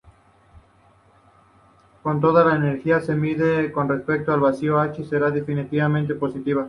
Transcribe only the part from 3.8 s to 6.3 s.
respecto al vacío, H será definitivamente